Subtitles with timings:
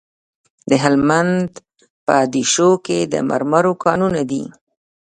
[0.69, 1.49] د هلمند
[2.05, 4.43] په دیشو کې د مرمرو کانونه دي.